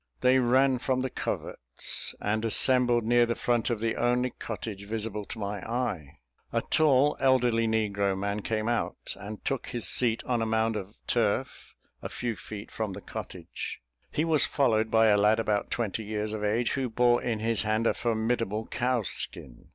[0.21, 5.25] They ran from the coverts, and assembled near the front of the only cottage visible
[5.25, 6.17] to my eye.
[6.51, 10.95] A tall elderly negro man came out, and took his seat on a mound of
[11.05, 13.79] turf a few feet from the cottage;
[14.11, 17.61] he was followed by a lad, about twenty years of age, who bore in his
[17.61, 19.69] hand a formidable cowskin.